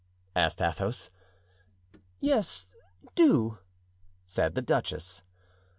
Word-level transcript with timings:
asked 0.35 0.63
Athos. 0.63 1.11
"Yes, 2.19 2.75
do," 3.13 3.59
said 4.25 4.55
the 4.55 4.61
duchess. 4.63 5.21